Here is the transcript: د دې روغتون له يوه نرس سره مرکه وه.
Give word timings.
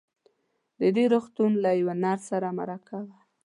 د 0.79 0.81
دې 0.95 1.05
روغتون 1.13 1.51
له 1.63 1.71
يوه 1.79 1.95
نرس 2.03 2.21
سره 2.31 2.47
مرکه 2.57 2.97
وه. 3.07 3.17